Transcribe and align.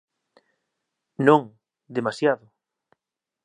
Non, 1.27 1.41
demasiado! 1.95 2.45